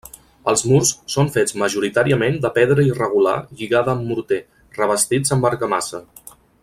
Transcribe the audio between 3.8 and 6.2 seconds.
amb morter, revestits amb argamassa.